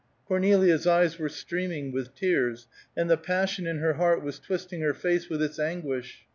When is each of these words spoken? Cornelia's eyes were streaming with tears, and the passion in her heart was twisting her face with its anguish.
Cornelia's 0.27 0.87
eyes 0.87 1.19
were 1.19 1.29
streaming 1.29 1.91
with 1.91 2.15
tears, 2.15 2.65
and 2.97 3.07
the 3.07 3.17
passion 3.17 3.67
in 3.67 3.77
her 3.77 3.93
heart 3.93 4.23
was 4.23 4.39
twisting 4.39 4.81
her 4.81 4.95
face 4.95 5.29
with 5.29 5.43
its 5.43 5.59
anguish. 5.59 6.25